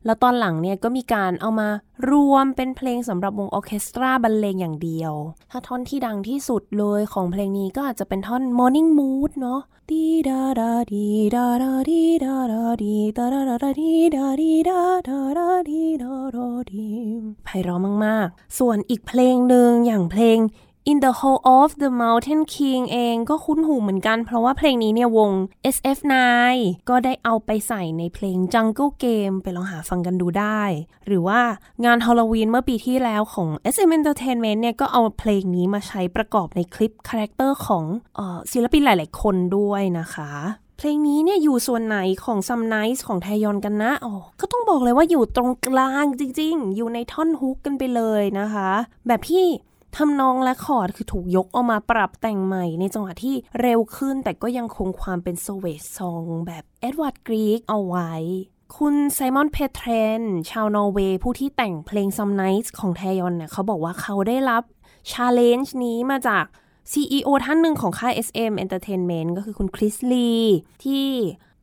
[0.05, 1.69] แล้วตอนหลังเนี่ยก็มีการเอามา
[2.09, 5.13] รวมเป็นเพลงสำหรับวงออเคสตราบรรเลงอย่างเดียว
[5.51, 16.87] ถ้าท่อนที่ดังที่สุดเลยของเพลงนี้ก็อาจจะเป็นท่อน Morning Mood เนาะดีดาดาดีดาดาดีดาดาดีดาดาดาดีดาดีดาดาดาดีดาดาดี
[17.43, 20.37] ไพเราะมาก ๆ ส่วนอีกเพลงหนึ่งอย่างเพลง
[20.91, 25.31] In the Hall of the Mountain King เองก็คุ้นหูเหมือนกัน เพราะว่าเพลงนี้เนี่ยวง
[25.75, 26.13] SF9
[26.89, 30.61] ก็ได้เอาไปใส่ในเพลง Jungle Game ไปลองหาฟังกันดูได้
[31.05, 31.41] หรือว่า
[31.85, 40.31] งานฮาโลวีนเมื่อปีที่แล้วของ SM Entertainment เนี่ยก็เอาเพลงนี้มาใช้ประกอบในคลิป character ของเออศิลปินหลาย ๆ คนด้วยนะคะ
[40.77, 48.69] เพลงนี้เนี่ยอยู่ส่วนไหนของ Some Nights ของแทยอนกันนะอ๋อก็ต้องบอกเลยว่าอยู่ตรงกลางจริงๆ อยู่ในท่อนฮุกกันไปเลยนะคะ
[49.09, 49.45] แบบที่
[49.95, 58.13] ทำนองและคอร์ดคือถูกยกออกมาปรับแต่งใหม่ ในจังหวะที่เร็วขึ้น แต่ก็ยังคงความเป็น Solveig's Song แบบเอ็ดวาร์ดกรีกเอาไว้
[58.77, 64.63] คุณไซมอนเพเทรนชาวนอร์เวย์ผู้ที่แต่งเพลง Some Nights ของแทยอนเนี่ยเขาบอกว่าเขาได้รับ
[65.11, 66.45] challenge นี้มาจาก
[66.91, 70.33] CEO ท่านหนึ่งของค่าย SM Entertainment ก็คือคุณคริสลี
[70.83, 71.07] ที่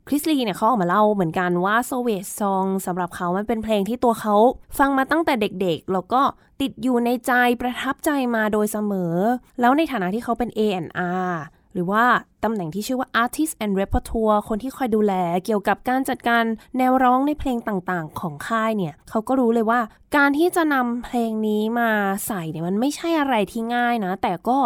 [0.08, 4.36] คริสลีเนี่ยเขาออกมาเล่าเหมือนกันว่าโซเวตซองสำหรับเขามันเป็นเพลงที่ตัวเขา
[4.78, 6.22] ฟังมาตั้งแต่เด็กๆ แล้วก็
[6.60, 9.14] ติดอยู่ในใจประทับใจมาโดยเสมอ
[9.60, 11.32] แล้วในฐานะที่เขาเป็น A&R
[11.72, 12.04] หรือว่า
[12.44, 16.44] ตำแหน่งที่ชื่อว่า Artist and Repertoire คนที่คอยดูแลเกี่ยวกับการจัดการ
[16.78, 19.80] แนวร้องในเพลงต่างๆ ของค่ายเนี่ย เขาก็รู้เลยว่า
[20.16, 21.90] การที่จะนำเพลงนี้มา
[22.26, 24.58] ใส่เนี่ยมันไม่ใช่อะไรที่ง่ายนะ แต่ก็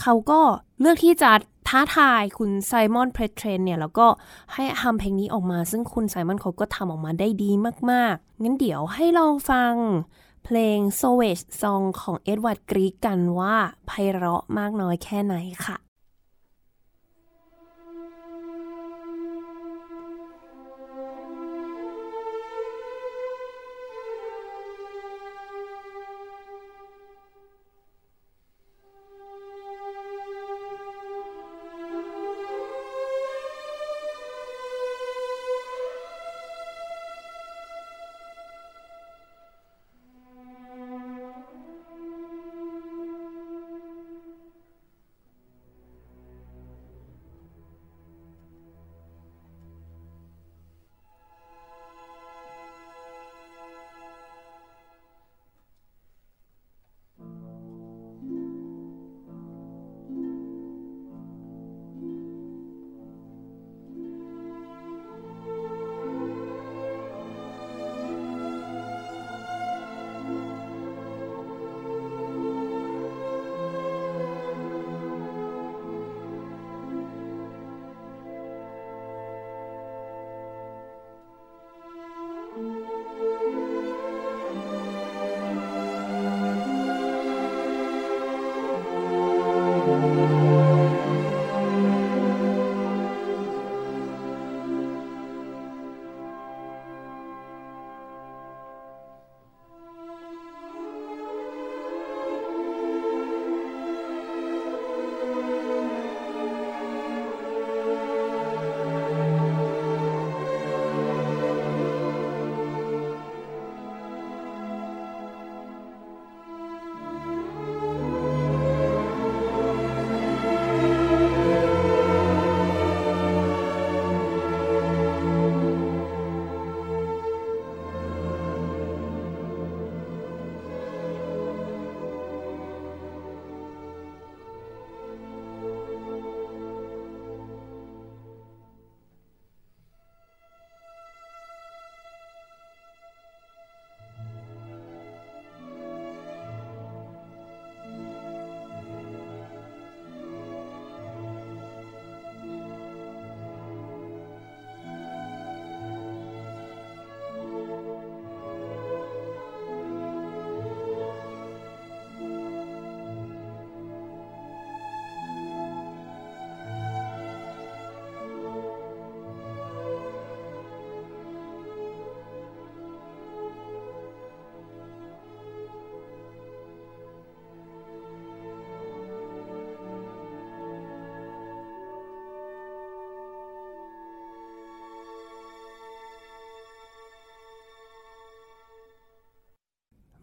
[0.00, 0.40] เขาก็
[0.80, 1.30] เลือกที่จะ
[1.68, 4.06] ท้าทายคุณไซมอนเพรเทรนเนี่ย แล้วก็
[4.54, 7.50] ให้ทำเพลงนี้ออกมา ซึ่งคุณไซมอนเขาก็ทำออกมาได้ดี
[7.90, 9.74] มากๆ งั้นเดี๋ยวให้ลองฟัง
[10.44, 13.56] เพลง s o w a g e Song ของเอ็ดวาร์ดกรีกกันว่า
[13.86, 15.34] ไพเราะมากน้อยแค่ไหน
[15.66, 15.76] ค่ะ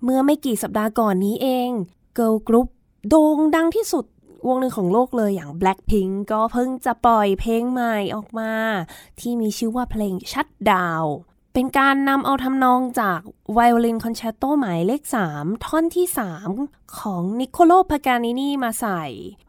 [0.04, 1.70] เมื่อไม่กี่สัปดาห์ก่อนนี้เอง
[2.16, 2.68] เกิร์ลกรุ๊ป
[3.10, 4.06] โด่งดังที่สุด
[4.48, 8.52] วงหนึ่งของโลกเลยอย่าง Blackpink ก็เพิ่งจะปล่อยเพลงใหม่ออกมา
[9.20, 11.08] ที่มีชื่อว่าเพลง Shut Down
[11.54, 13.20] เป็นการนำเอาทำนองจาก
[13.54, 15.02] ไวโอลินคอนแชร์โตหมายเลข
[15.34, 16.08] 3 ท่อนที่
[16.50, 19.04] 3 ของนิโคโลพากานินีมาใส่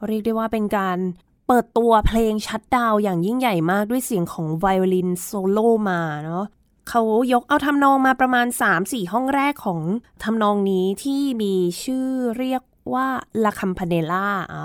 [0.06, 0.98] เรียกได้ว่าเป็นการ
[1.46, 6.44] เปิดตัวเพลง Shut Down อย่างยิ่งใหญ่มากด้วยเสียงของไวโอลินโซโล่มาเนาะ
[6.88, 8.46] เขายกเอาทำนองมาประมาณ
[8.78, 9.80] 3-4 ห้องแรกของ
[10.24, 12.06] ทำนองนี้ที่มีชื่อ
[12.38, 12.62] เรียก
[12.94, 13.06] ว่า
[13.44, 14.64] ลาคัมพาเนล่าอ่า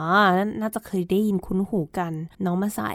[0.61, 2.13] น่าจะเคยได้ยินคุ้นหูกัน
[2.45, 2.93] น้องมาใส่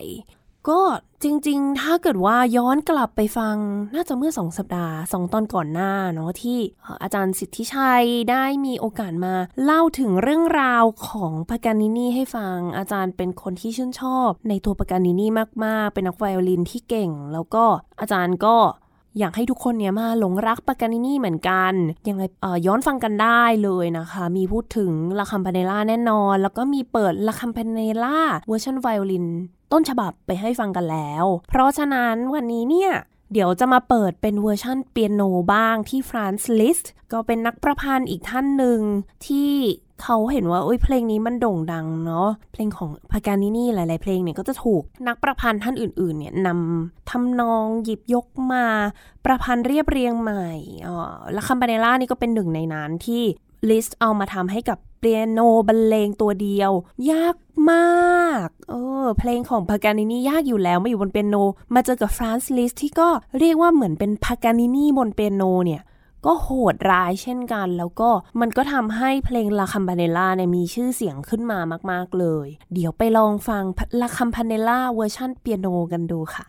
[0.70, 0.82] ก็
[1.22, 3.56] จริงๆ ถ้าเกิดว่าย้อนกลับไปฟัง
[3.94, 6.58] น่าจะเมื่อสองสัปดาห์สองตอนก่อนหน้าเนาะที่
[7.02, 15.30] อาจารย์สิทธิชัยได้มีโอกาสมาเล่าถึงเรื่องราวของปากานินี่ให้ฟัง อาจารย์เป็นคนที่ชื่นชอบ ในตัวปากานินี่
[15.64, 17.64] มากๆ เป็นนักไวโอลินที่เก่ง แล้วก็
[18.00, 18.56] อาจารย์ก็
[19.18, 21.72] อยากให้ทุกคนเนี่ยมาหลงรักพากานินี่เหมือนกัน
[22.08, 22.22] ยังไง
[22.66, 29.26] ย้อนฟังกันได้เลยนะคะ มีพูดถึง La Campanella แน่นอน แล้วก็มีเปิด La Campanella เวอร์ชันไวโอลิน
[29.72, 32.92] ต้นฉบับไปให้ฟังกันแล้ว เพราะฉะนั้นวันนี้เนี่ย
[33.32, 35.22] เดี๋ยวจะมาเปิดเป็นเวอร์ชั่นเปียโน
[35.54, 38.80] บ้างที่ฟรานซ์ลิสต์ก็เป็นนักประพันธ์อีกท่านหนึ่ง
[39.26, 39.52] ที่
[40.02, 48.64] เขาเห็นว่าโอ้ยเพลงนี้มันโด่งดังเนาะเพลงของพากานินี่หลาย ๆ เพลงเนี่ยก็จะถูกนักประพันธ์ท่านอื่น ๆ เนี่ยนำทำนองหยิบยกมา
[49.24, 50.48] ประพันธ์เรียบเรียงใหม่
[50.86, 50.96] อ๋อ
[51.32, 53.22] La Campanella นี่ก็เป็นหนึ่งในนั้นที่
[53.70, 56.72] ลิสต์เอามาทำให้กับเปียโนบรรเลงตัวเดียว
[57.10, 57.36] ยาก
[57.70, 58.74] มากเอ
[59.04, 61.36] อเพลงของพากานินี่ยากอยู่แล้วมาอยู่บนเปียโน
[61.74, 65.82] มาเจอกับฟรานซ์ลิสที่ก็เรียกว่าเหมือนเป็นพากานินี่บนเปียโนเนี่ย
[66.24, 68.10] ก็โหดร้ายเช่นกัน แล้วก็
[68.40, 71.58] มันก็ทำให้เพลง La Campanella เนี่ยมีชื่อเสียงขึ้นมา
[71.90, 73.62] มาก ๆ เลย เดี๋ยวไปลองฟัง
[74.00, 76.44] ลาคัมพาเนล่าเวอร์ชันเปียโนกันดูค่ะ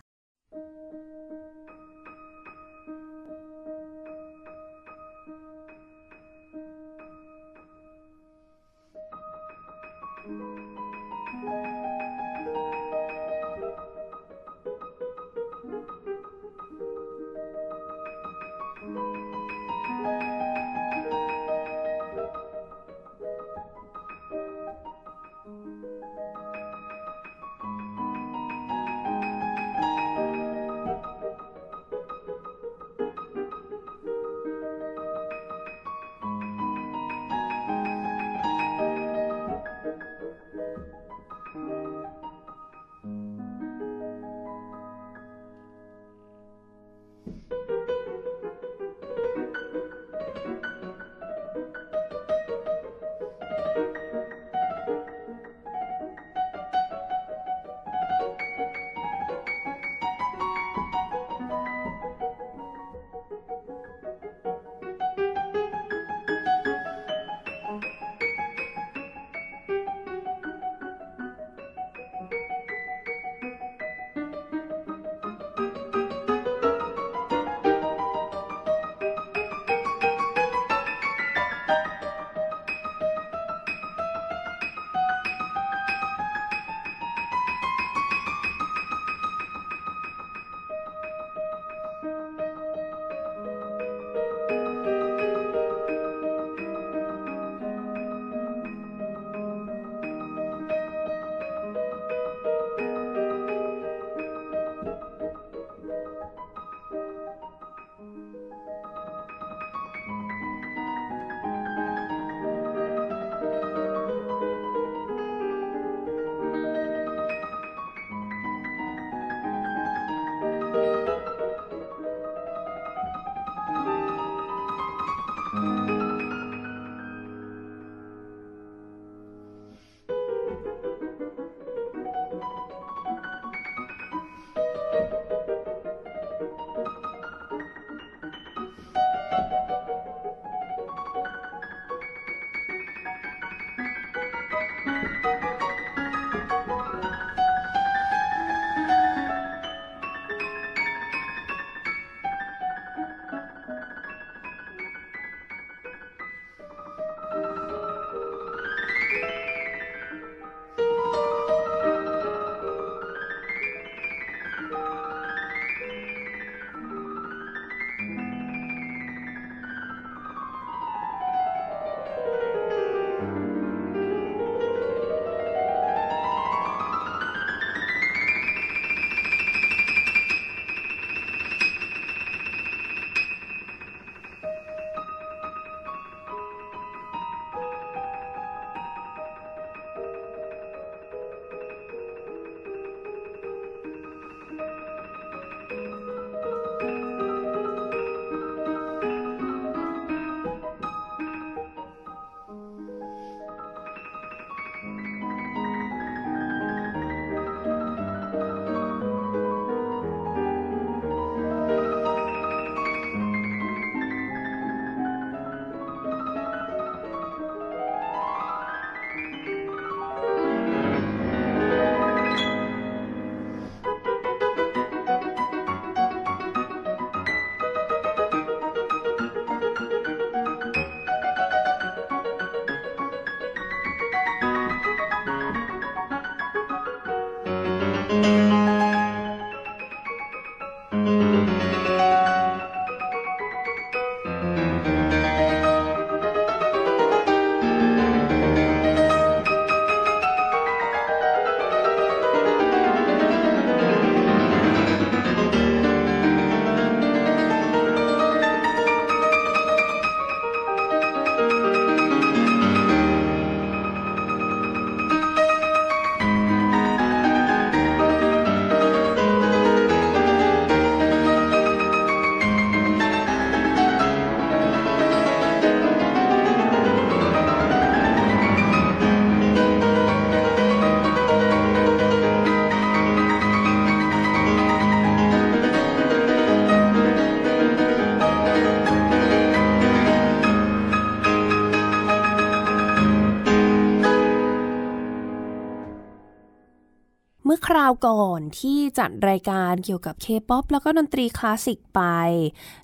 [297.48, 302.00] เมื่อคราวก่อนที่จัดรายการเกี่ยวกับเคป๊อปแล้วก็ดนตรีคลาสสิกไป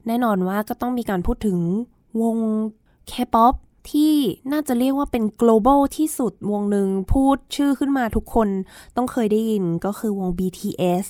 [0.06, 1.58] แน่นอนว่าก็ต้องมีการพูดถึง
[2.22, 2.36] วง
[3.08, 3.54] เคป๊อป
[3.90, 4.14] ที่
[4.52, 8.48] น่าจะเรียกว่าเป็น global ที่สุดวงหนึ่งพูดชื่อขึ้นมาทุกคน
[8.96, 11.04] ต้องเคยได้ยินก็คือวง BTS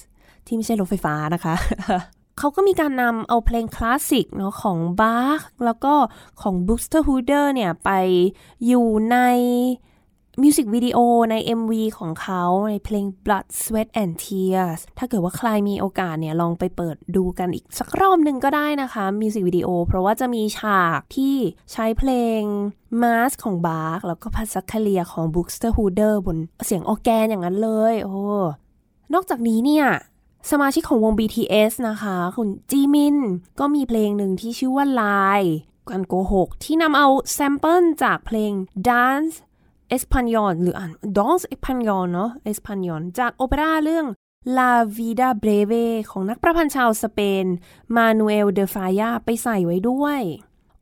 [0.46, 1.54] ที่ไม่ใช่รถไฟฟ้านะคะ
[2.38, 5.94] เขาก็มีการนำเอาเพลงคลาสสิกเนาะของบาคแล้วก็
[6.42, 7.90] ของ Buxtehude เนี่ย ไป
[8.66, 9.16] อยู่ใน
[10.40, 10.98] มิวสิกวิดีโอ
[11.30, 21.36] ใน MV ของเขาในเพลง Blood Sweat and Tears ถ้าเกิดว่าใครมีโอกาสเนี่ย ลองไปเปิดดูกันอีกสักรอบหนึ่งก็ได้นะคะมิวสิกวิดีโอเพราะว่าจะมีฉากที่
[21.72, 22.40] ใช้เพลง
[23.02, 28.14] Mask ของบาร์แล้วก็ Passacaglia ของ Buxtehude บนเสียงออแกนอย่างนั้นเลย โอ้
[29.14, 29.86] นอกจากนี้เนี่ย
[30.50, 33.16] สมาชิกของวง BTS นะคะ คุณจีมิน
[33.60, 35.50] ก็มีเพลงหนึ่งที่ชื่อว่า Lie
[35.90, 38.52] การโกหกที่นำเอา sample จากเพลง
[38.88, 39.36] Dance
[39.92, 44.06] เอสพันยอนหรืออ่าน Danse Espagnole เนาะ Espagnole จากโอเปร่าเรื่อง
[44.56, 47.46] La Vida Breve ของนักประพันธ์ชาวสเปน
[47.96, 50.20] มานูเอล เดฟายา ไปใส่ไว้ด้วย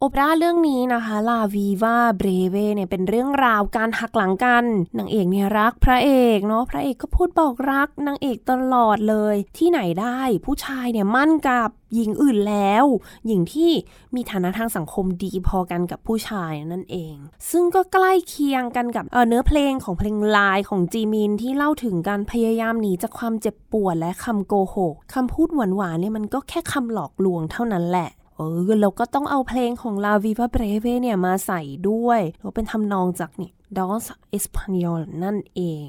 [0.03, 4.65] โอเปร่าเรื่องนี้นะคะ La Vida Breve เนี่ยเป็นเรื่องราวการหักหลังกัน
[4.99, 12.85] นางเอกเนี่ยรักพระเอกเนาะพระเอกก็พูดบอกรักนางเอกตลอดเลย ที่ไหนได้ผู้ชายเนี่ยหมั้นกับหญิงอื่นแล้ว
[13.27, 13.73] หญิงที่
[14.15, 17.15] มีฐานะทางสังคมดีพอกันกับผู้ชายนั่นเอง
[17.51, 31.61] ซึ่งก็ใกล้เคียงกันกับเเนื้อเพลงของเพลงลายของจีมินที่เล่าถึงการพยายามหนีจากความเจ็บปวดและคำโกหกคำพูดหวานๆเนี่ยมันก็แค่คำหลอกลวงเท่านั้นแหละ เออเราก็ต้องเอาเพลงของ La Viva Breve เนี่ยมาใส่
[31.91, 34.05] ด้วยแล้วเป็นทำนองจากนี่ Dos
[34.39, 35.87] Español นั่นเอง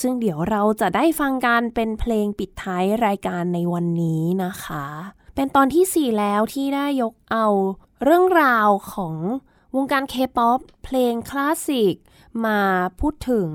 [0.00, 4.86] ซึ่งเดี๋ยวเราจะได้ฟังกันเป็นเพลงปิดท้ายรายการในวันนี้นะคะ
[5.34, 7.46] เป็นตอนที่ 4 แล้วที่ได้ยกเอา
[8.04, 9.16] เรื่องราวของ
[9.76, 11.94] วงการเคป๊อปเพลงคลาสสิก
[12.46, 12.58] มา
[13.00, 13.48] พูดถึง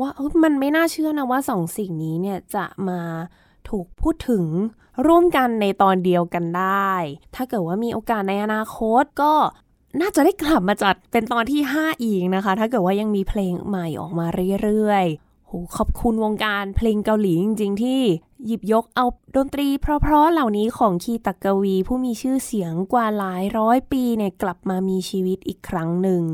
[0.00, 0.10] ว่า
[0.42, 3.00] มันไม่น่าเชื่อนะว่าสองสิ่งนี้เนี่ยจะมา
[3.74, 4.44] ถูกพูดถึง
[5.06, 6.92] ร่วมกันในตอนเดียวกันได้
[7.34, 9.32] ถ้าเกิดว่ามีโอกาสในอนาคตก็
[10.00, 14.26] น่าจะได้กลับมาจัดเป็นตอนที่ 5 อีกนะคะ ถ้าเกิดว่ายังมีเพลงใหม่ออกมา
[14.62, 18.00] เรื่อยๆโหขอบคุณวงการเพลงเกาหลีจริงๆ ที่
[18.46, 19.06] หยิบยกเอา
[19.36, 26.24] ดนตรีเพราะๆเหล่านี้ของคีตักกวี ผู้มีชื่อเสียงกว่าหลายร้อยปีเนี่ยกลับมามีชีวิตอีกครั้งหนึ่ง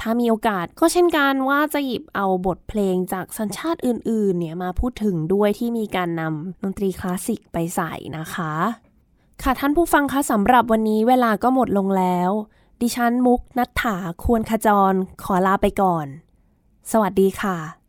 [0.00, 8.52] ถ้ามีโอกาสก็เช่นกันว่าจะหยิบเอาบทเพลงจากสัญชาติอื่นๆ เนี่ยมาพูดถึงด้วยที่มีการนำดนตรีคลาสสิกไปใส่นะคะ
[9.42, 12.30] ค่ะท่านผู้ฟังคะสำหรับวันนี้เวลาก็หมดลงแล้ว
[12.80, 16.06] ดิฉันมุกนัฐถาควรขจร ขอลาไปก่อน
[16.92, 17.85] สวัสดีค่ะ